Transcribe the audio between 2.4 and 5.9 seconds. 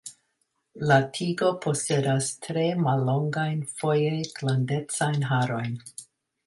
tre mallongajn foje glandecajn harojn.